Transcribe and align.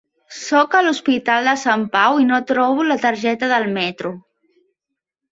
Sóc 0.35 0.71
a 0.77 0.79
l'Hospital 0.85 1.49
de 1.49 1.51
Sant 1.63 1.83
Pau 1.95 2.17
i 2.23 2.25
no 2.29 2.39
trobo 2.51 2.85
la 2.87 2.97
targeta 3.03 3.51
de 3.53 3.59
metro! 3.77 4.13